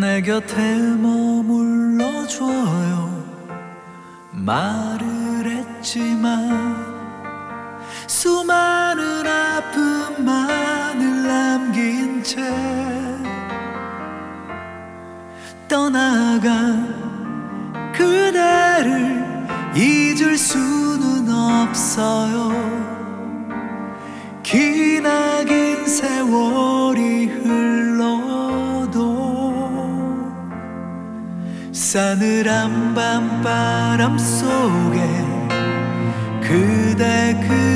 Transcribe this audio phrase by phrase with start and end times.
[0.00, 2.42] 내 곁에 머물러줘요.
[4.30, 6.71] 말을 했지만
[21.92, 22.50] 있어요.
[24.42, 28.92] 기나긴 세월이 흘러도
[31.70, 35.00] 싸늘한 밤바람 속에
[36.40, 37.71] 그대 그대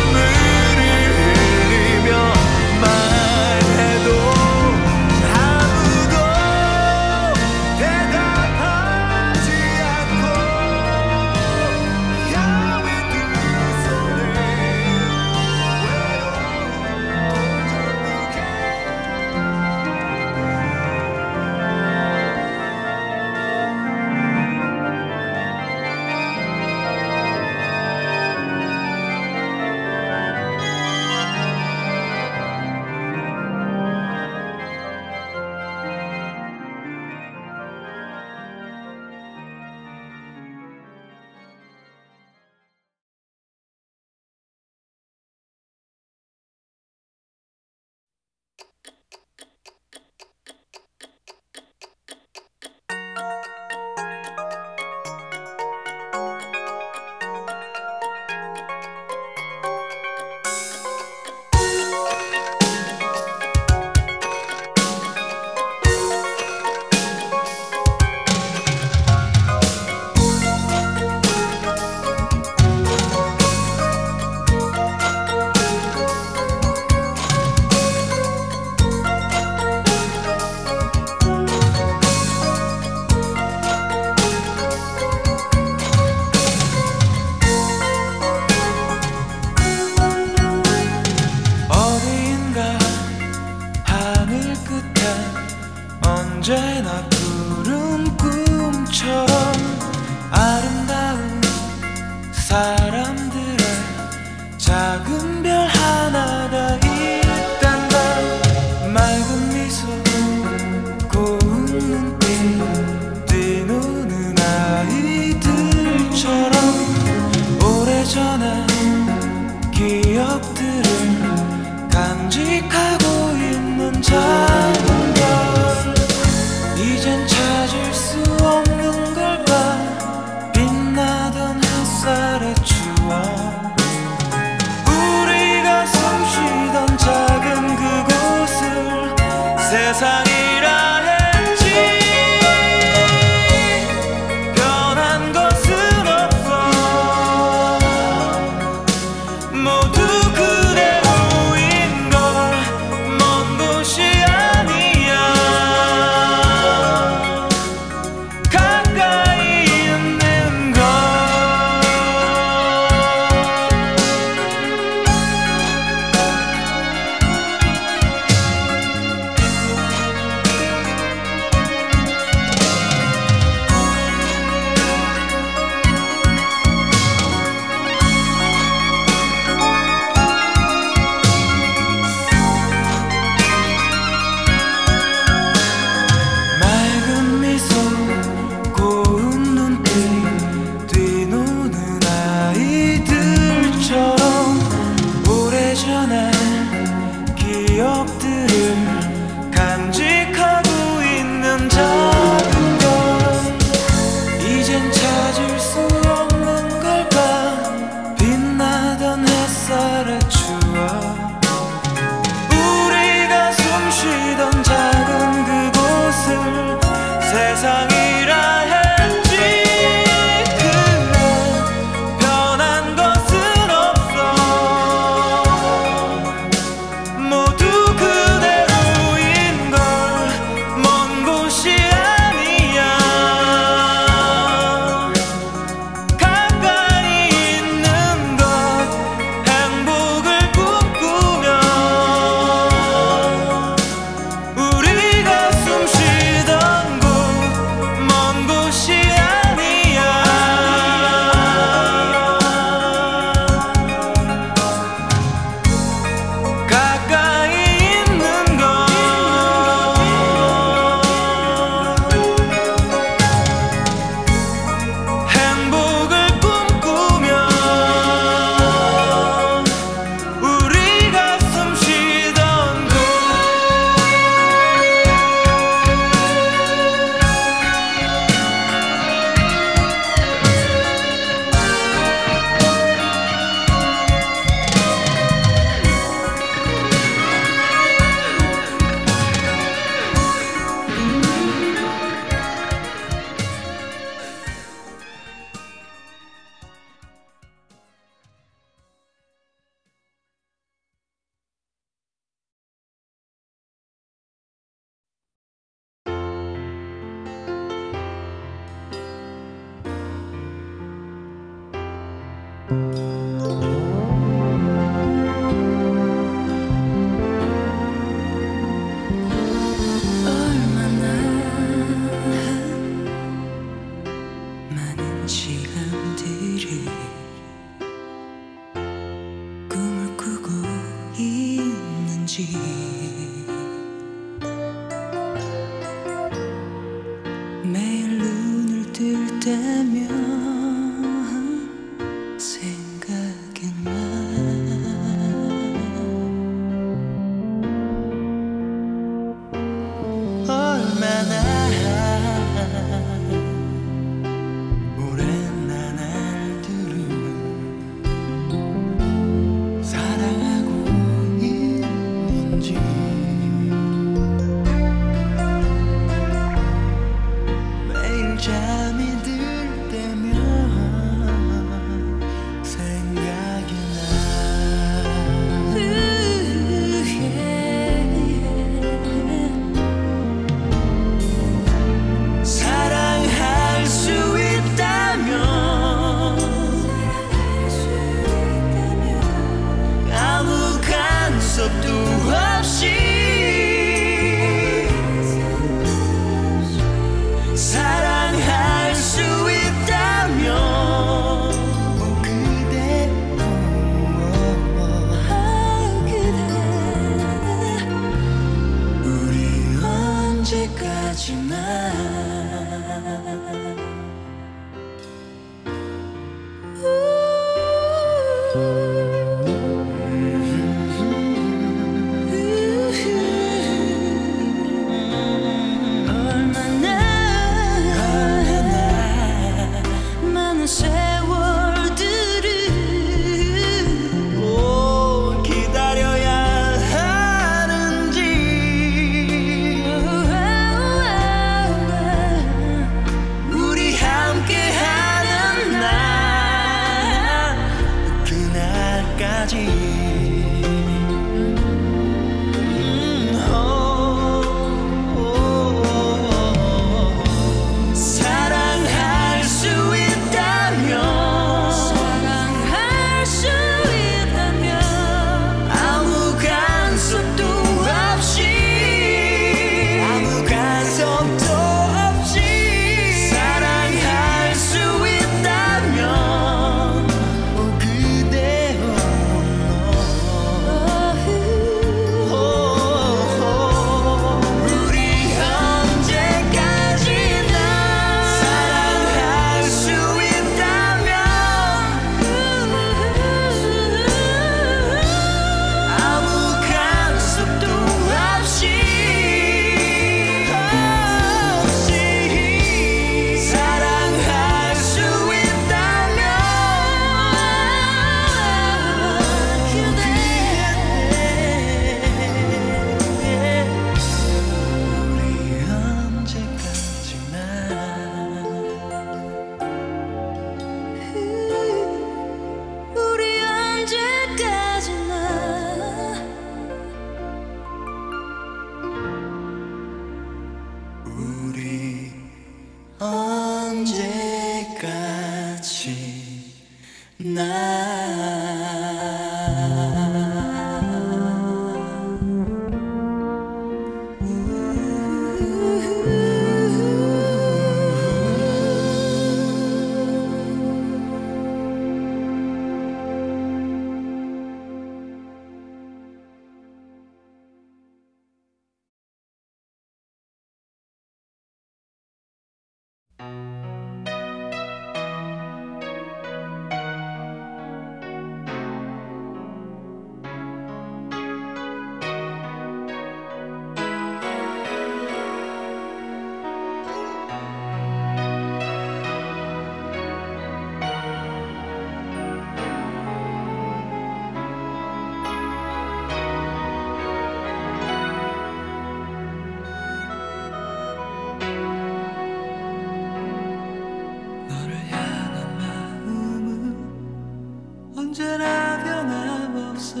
[598.18, 600.00] 언제나 변함없어.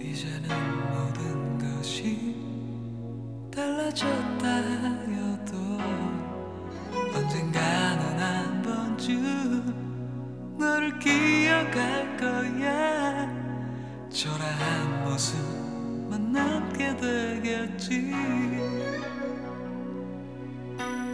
[0.00, 0.48] 이제는
[0.88, 2.36] 모든 것이
[3.52, 4.46] 달라졌다
[5.10, 5.56] 여도
[7.12, 13.28] 언젠가는 한 번쯤 너를 기억할 거야.
[14.08, 18.12] 초라한 모습만 남게 되겠지.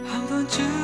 [0.05, 0.76] 한 번쯤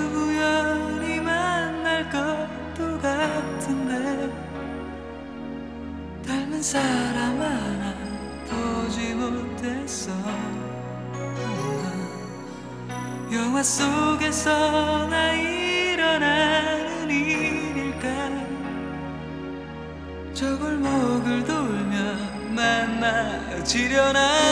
[13.63, 18.07] 속에서 나 일어나는 일일까?
[20.33, 21.95] 저 골목을 돌며
[22.53, 24.42] 만나지려나?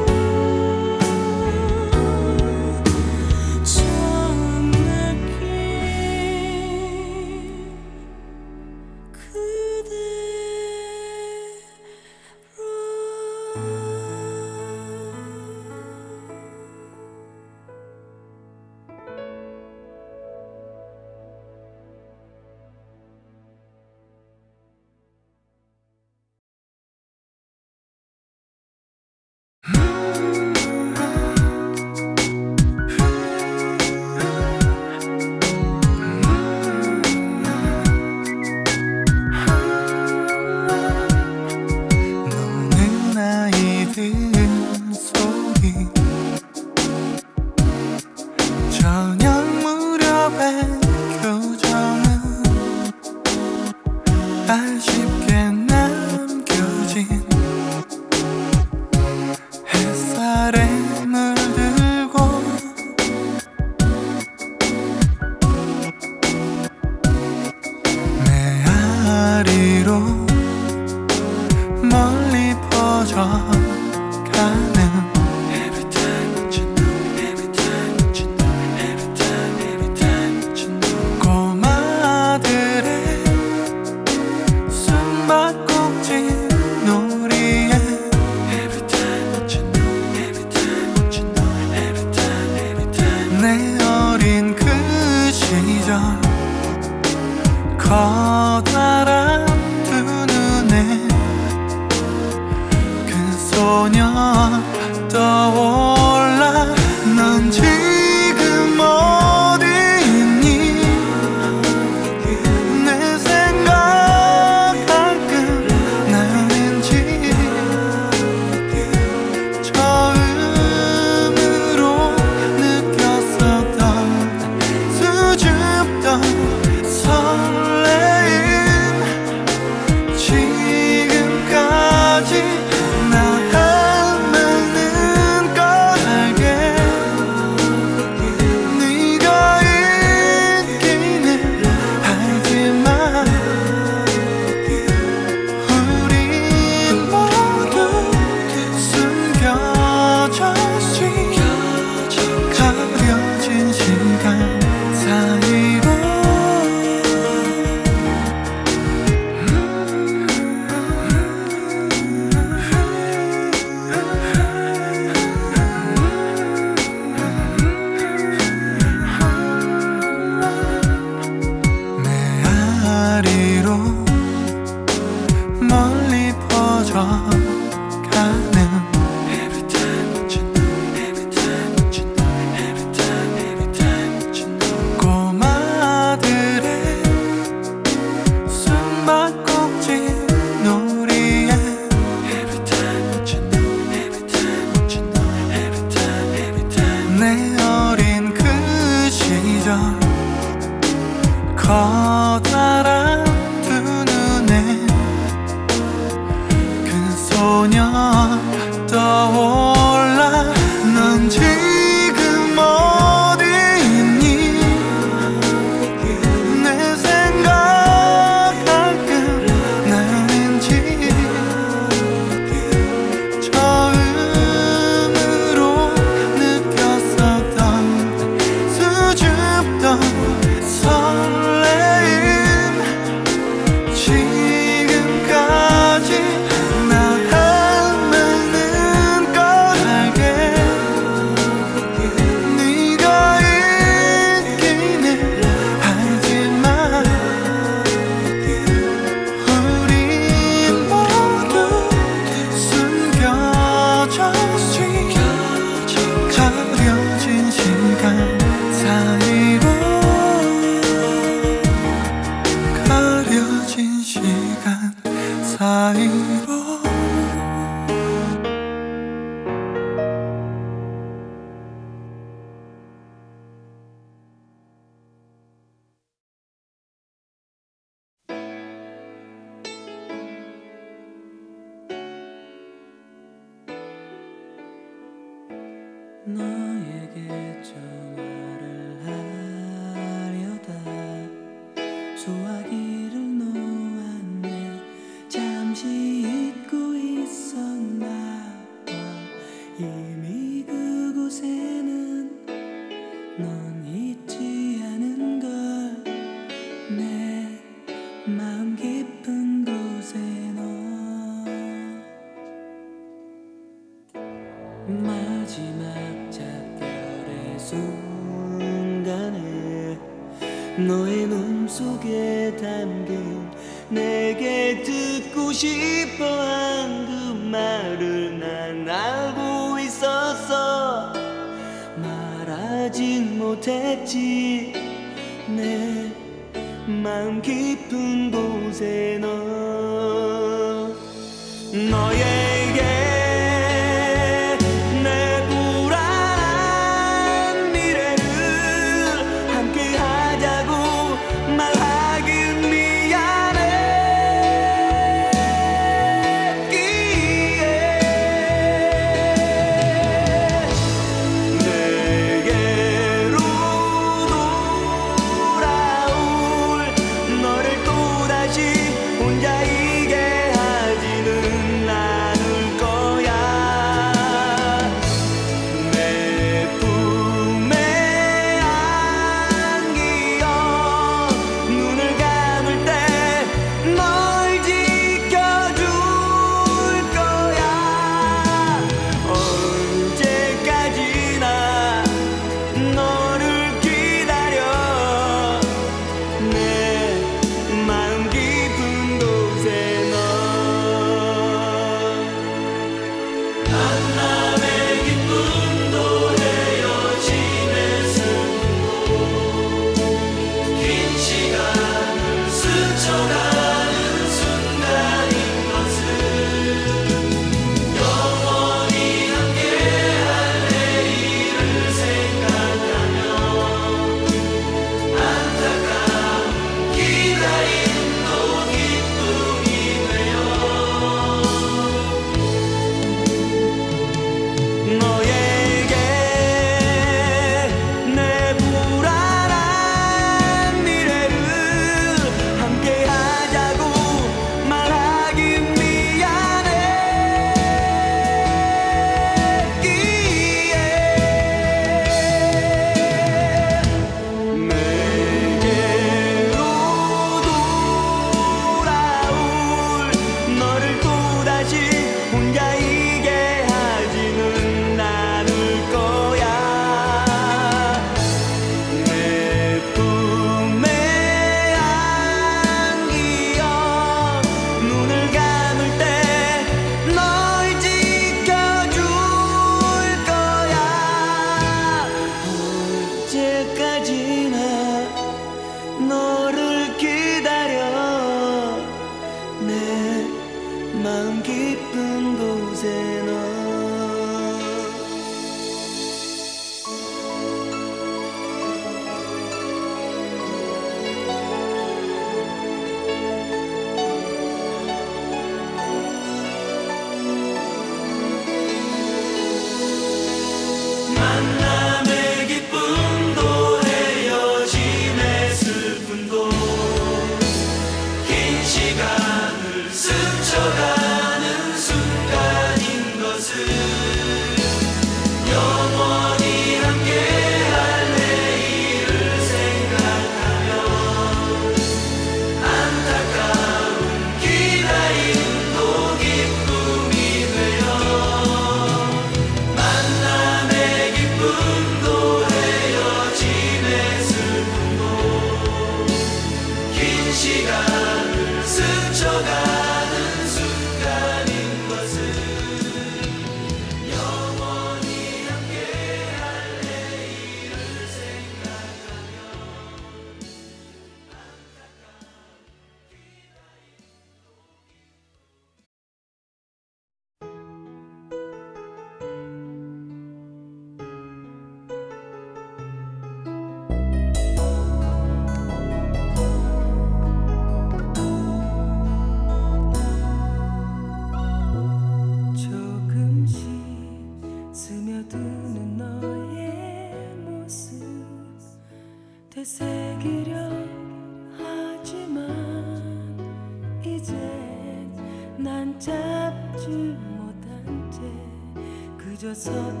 [599.63, 600.00] 그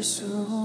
[0.00, 0.59] pursue.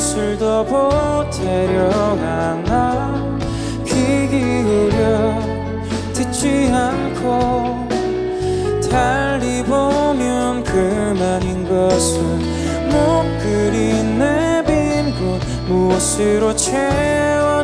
[0.00, 3.38] 술도 보태려 하나?
[3.84, 5.38] 귀 기울여
[6.14, 7.86] 듣지 않고
[8.90, 12.22] 달리 보면 그만인 것을
[12.90, 15.38] 못 그린 내 빈 곳
[15.68, 17.60] 무엇으로 채워지려나?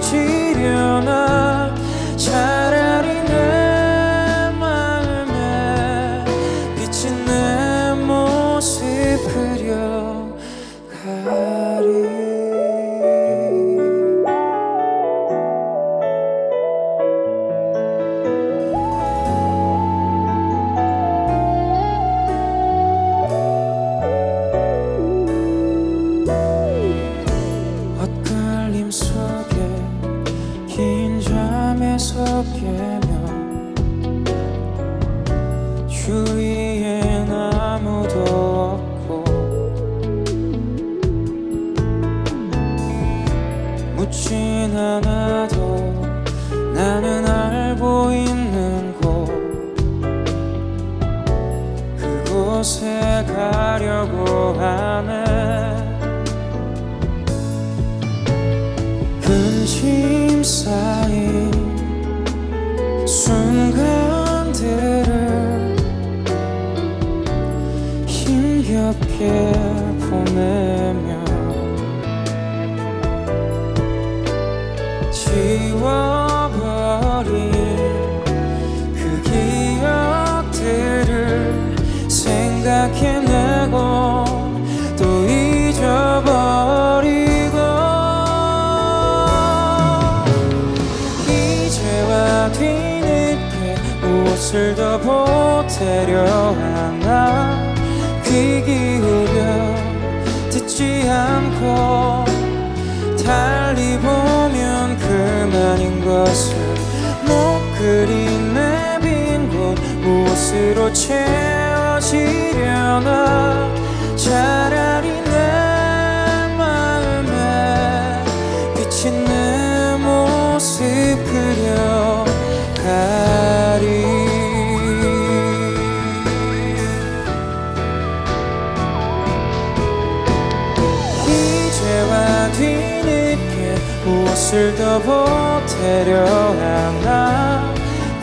[134.96, 137.74] 더 보태려 하나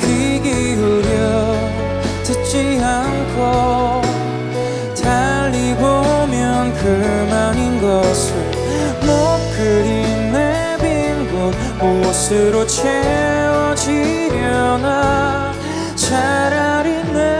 [0.01, 1.55] 귀 기울여
[2.23, 4.01] 듣지 않고
[4.99, 8.33] 달리 보면 그만인 것을
[9.01, 13.83] 못 그린 내 빈곳 무엇으로 채워지려나
[15.95, 17.32] 차라리 내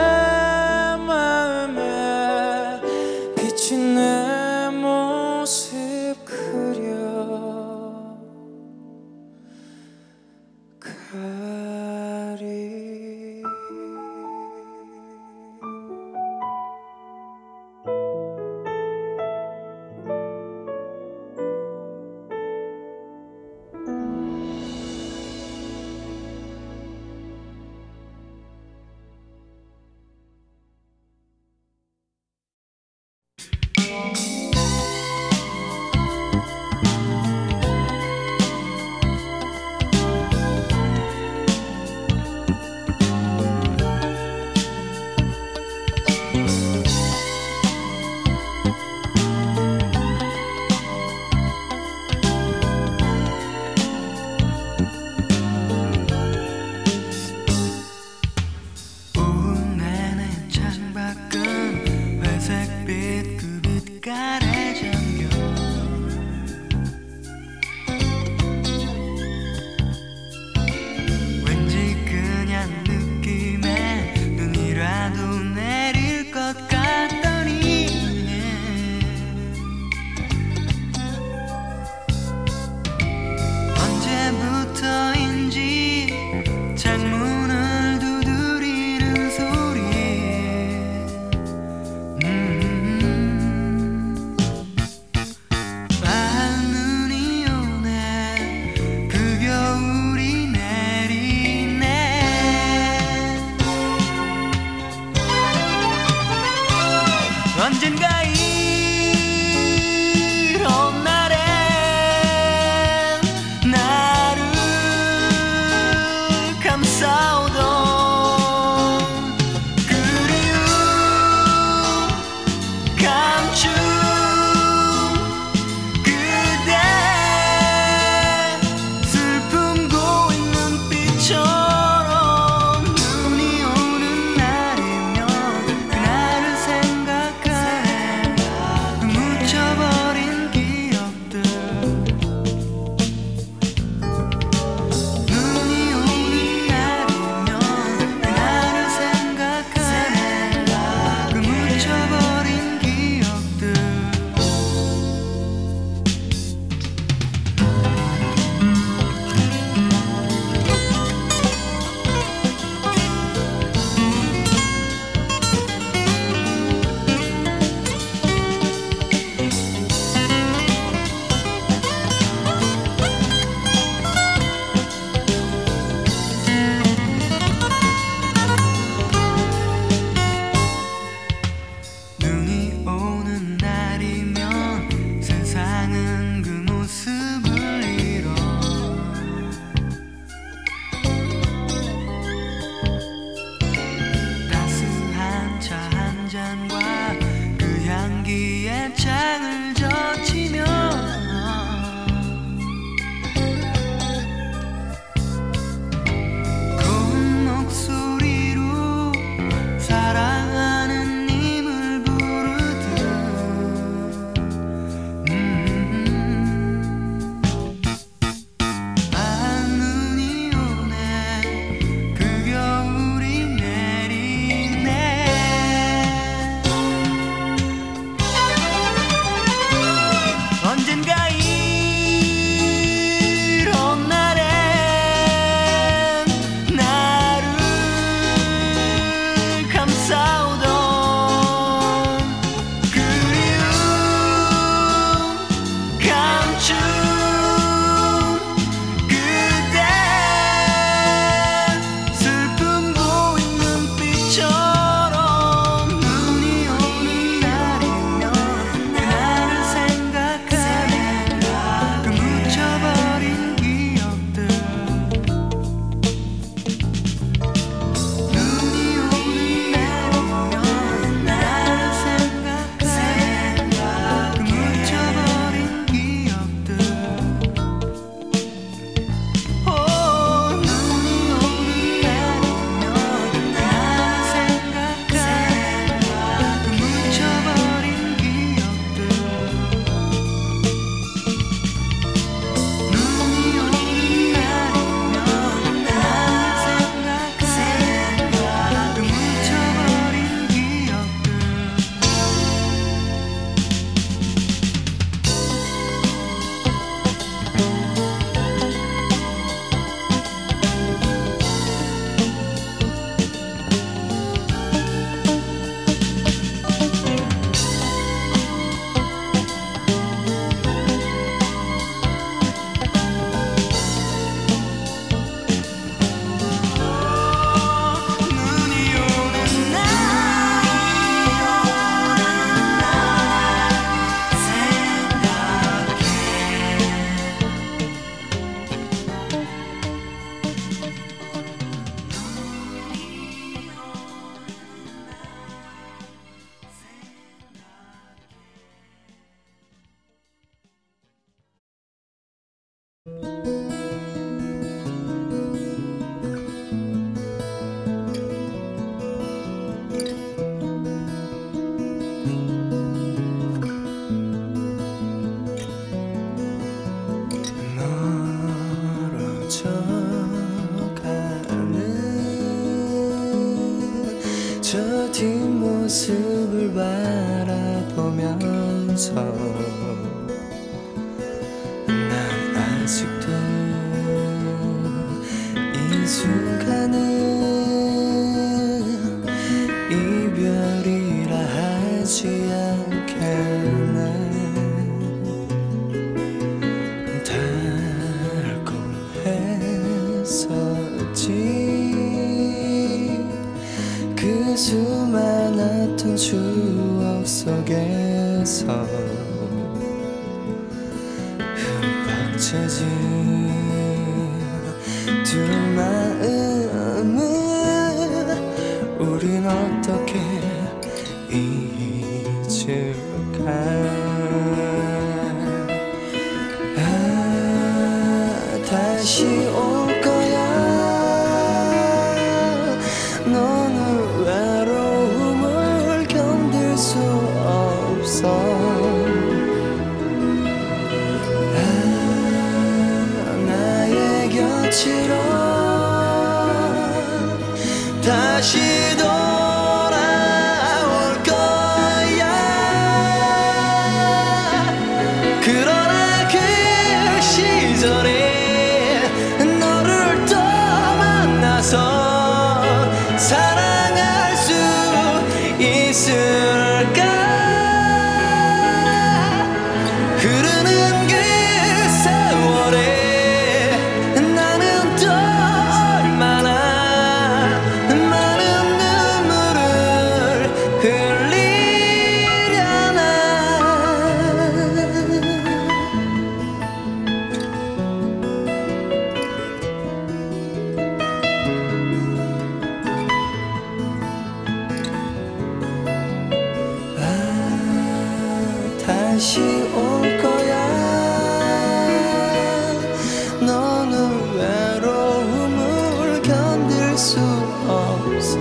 [503.84, 507.20] 오는 외로움을 견딜 수
[507.68, 508.40] 없어.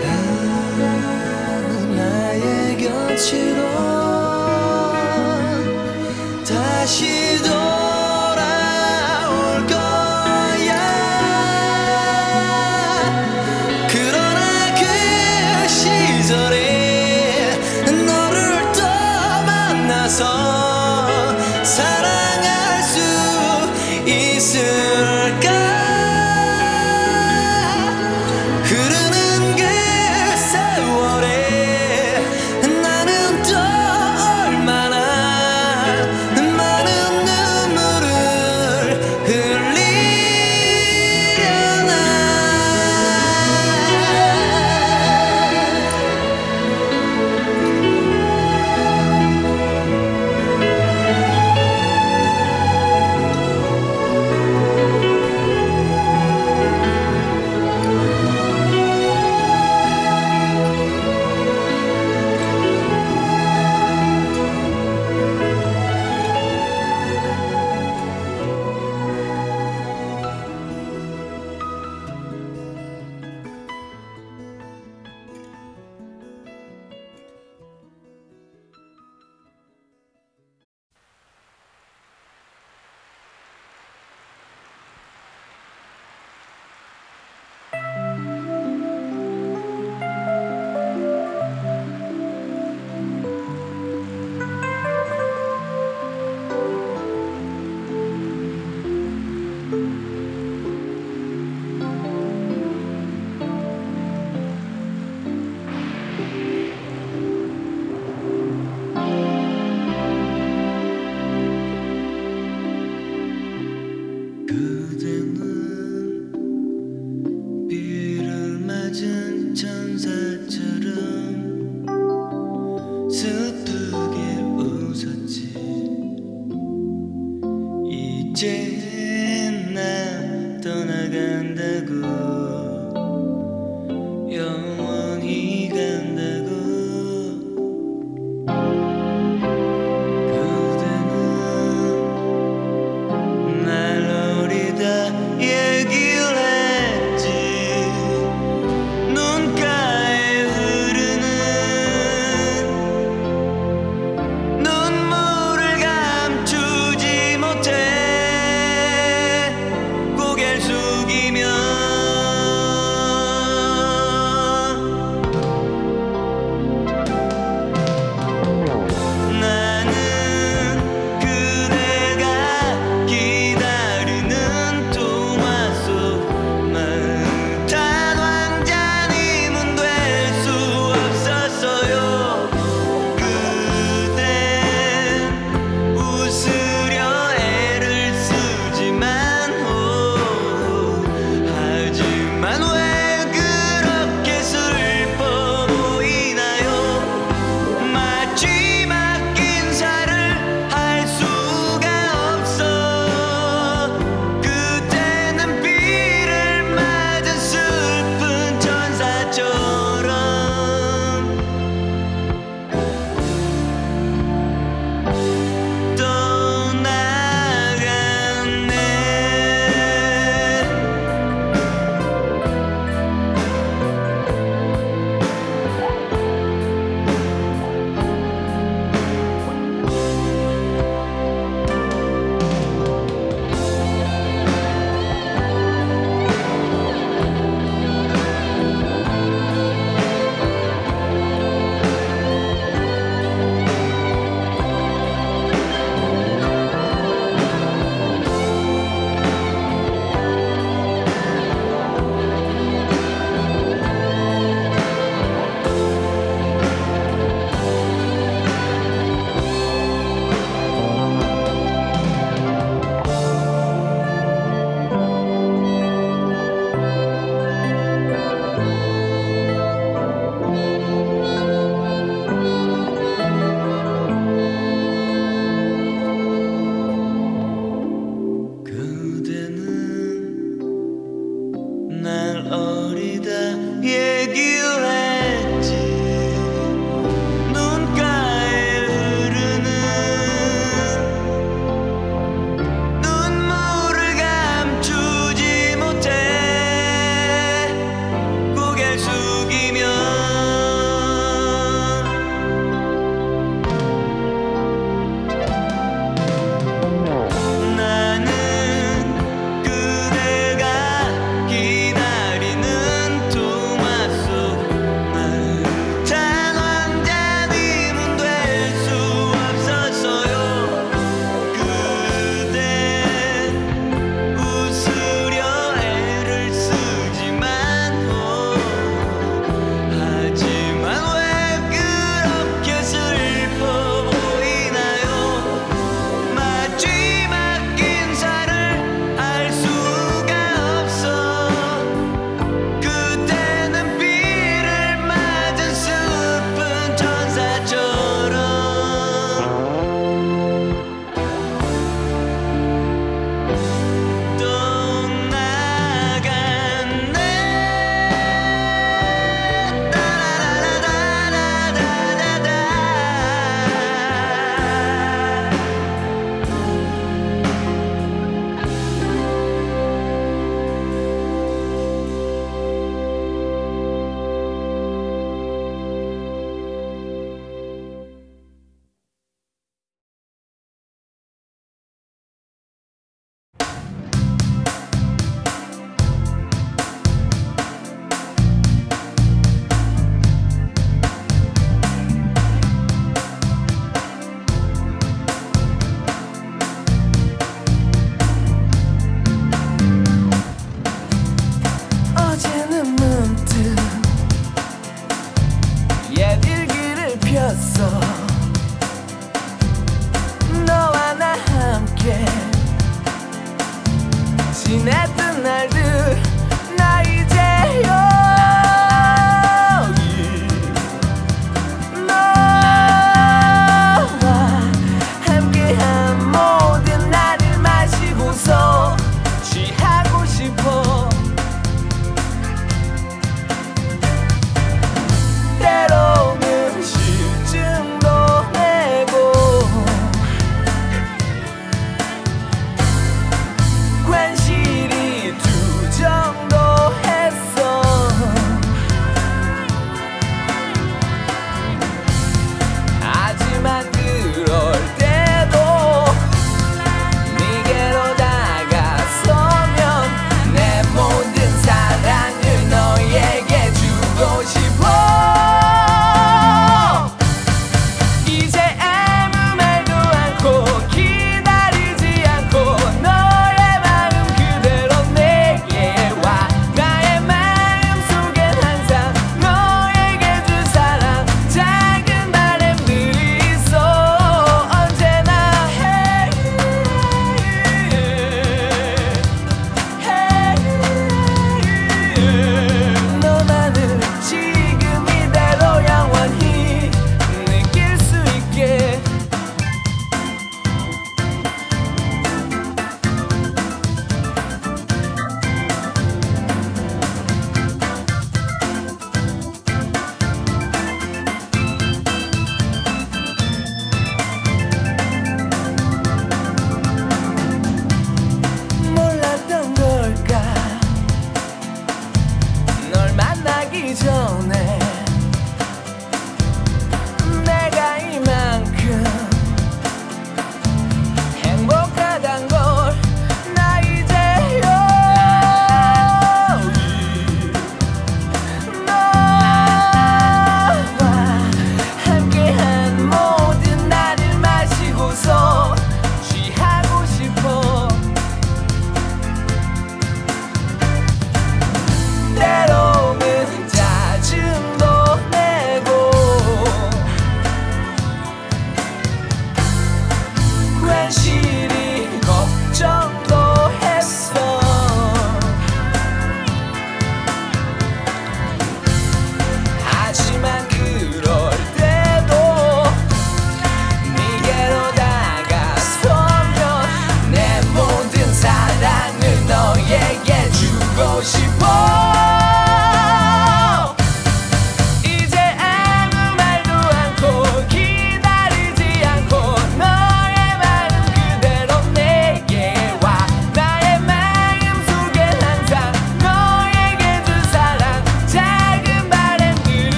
[0.00, 3.60] 나는 나의 곁으로
[6.46, 7.23] 다시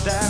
[0.00, 0.21] 생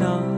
[0.00, 0.29] 노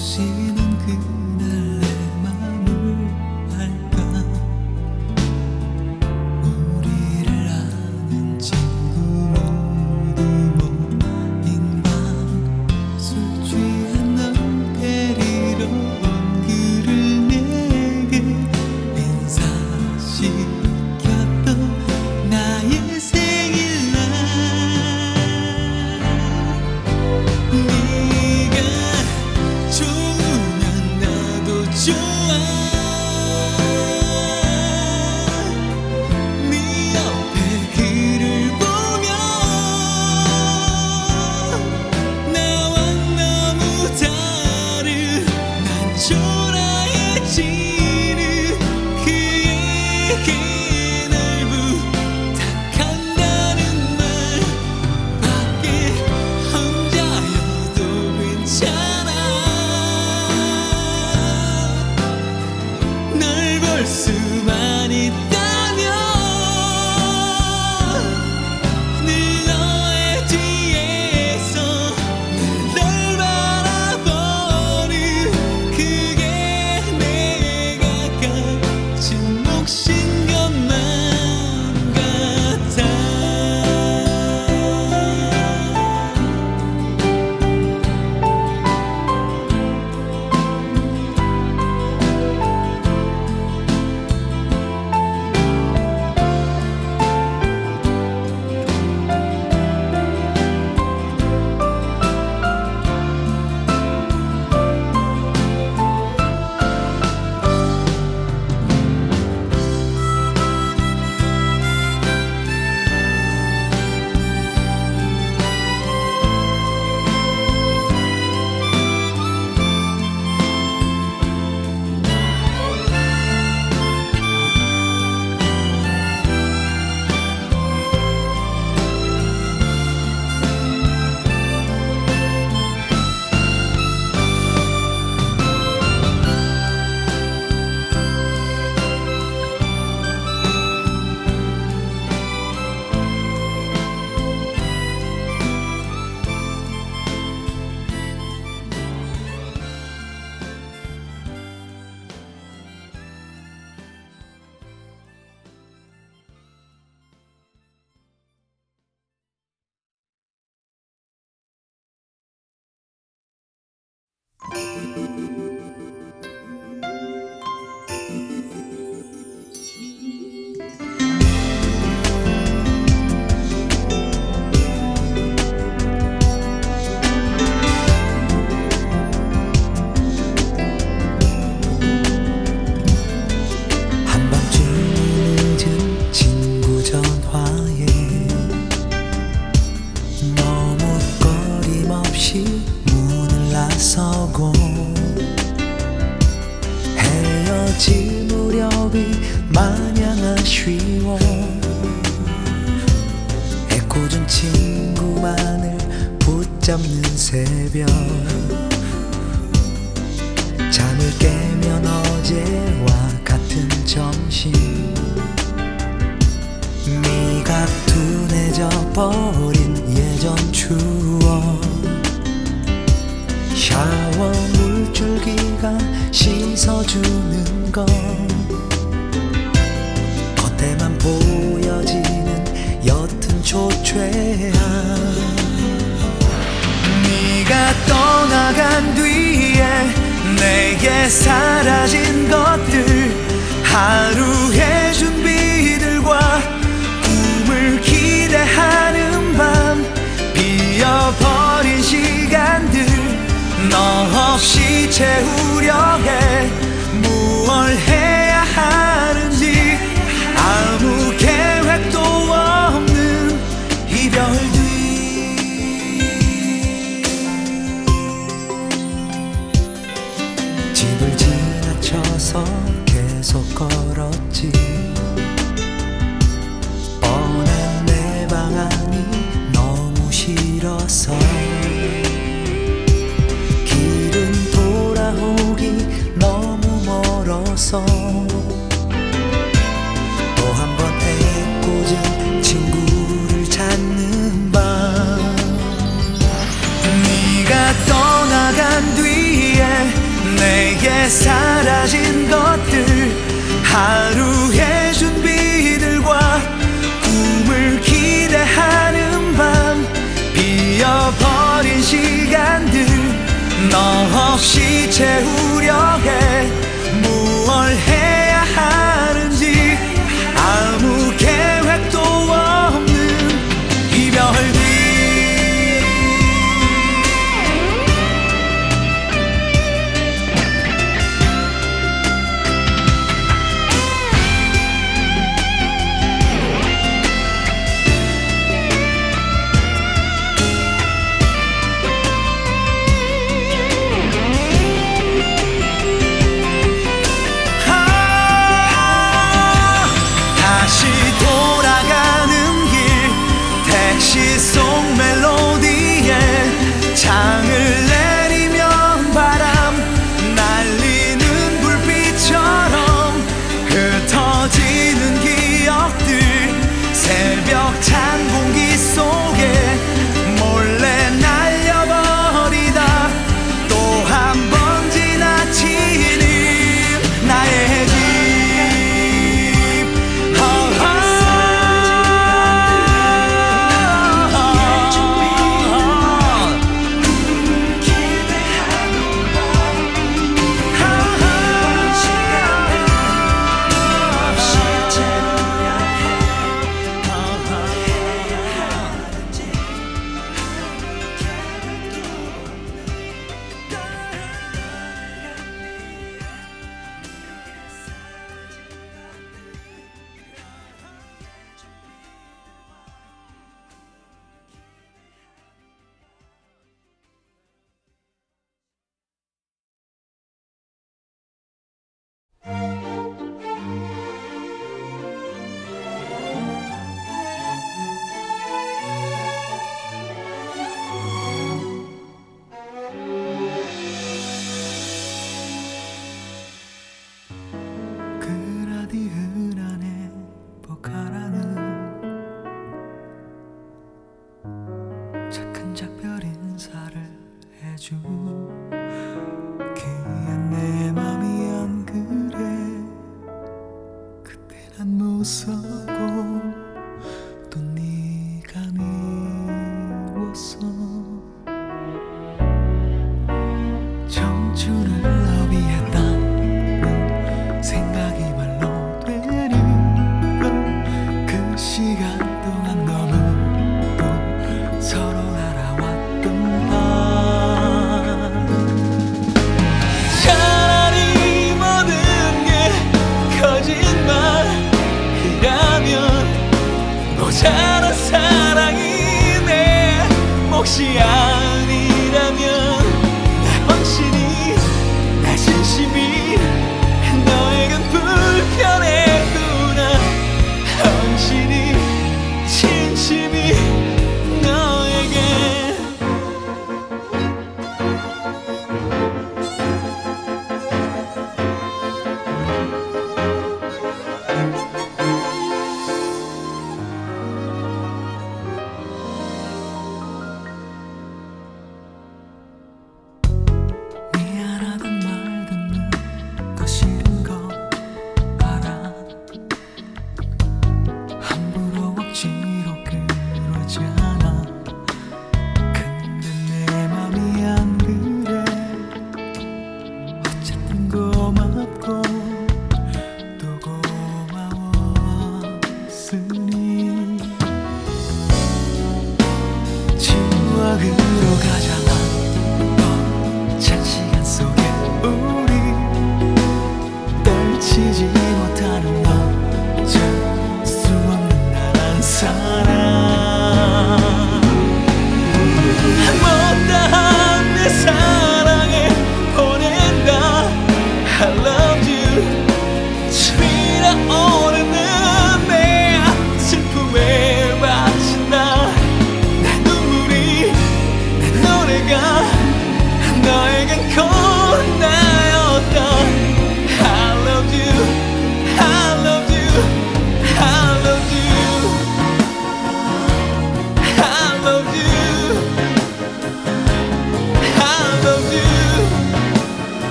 [0.00, 0.49] see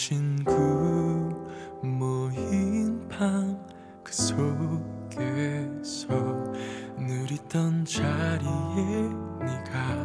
[0.00, 0.54] 친구
[1.80, 4.46] 그 모인 방그 속에서
[6.96, 9.08] 누리던 자리에
[9.40, 9.96] 네가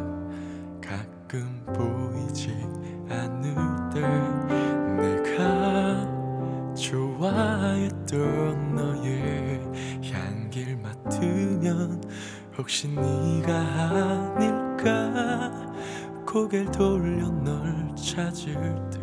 [0.82, 2.50] 가끔 보이지
[3.08, 3.54] 않을
[3.94, 4.00] 때
[5.00, 9.60] 내가 좋아했던 너의
[10.12, 12.02] 향기를 맡으면
[12.58, 13.54] 혹시 네가
[14.34, 15.72] 아닐까?
[16.26, 18.54] 고개를 돌려 널 찾을
[18.90, 18.93] 때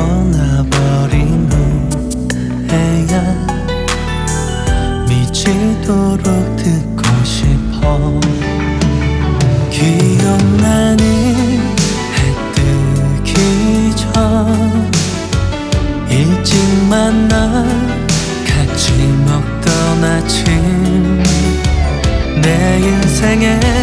[0.00, 1.50] 떠나버린
[2.70, 3.12] 후에야
[5.06, 8.20] 미치도록 듣고 싶어.
[9.70, 11.04] 기억나는
[12.16, 12.18] 해
[12.54, 14.90] 뜨기 전
[16.08, 16.56] 일찍
[16.88, 17.66] 만나
[18.46, 18.92] 같이
[19.26, 21.22] 먹던 아침.
[22.40, 23.79] 내 인생에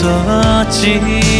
[0.00, 0.08] 做
[0.70, 1.37] 寂。